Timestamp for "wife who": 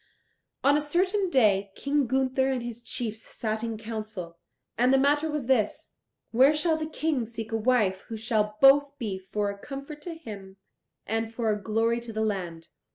7.55-8.17